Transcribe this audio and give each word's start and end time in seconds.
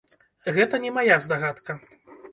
Гэта 0.55 0.79
не 0.87 0.91
мая 0.95 1.19
здагадка. 1.27 1.79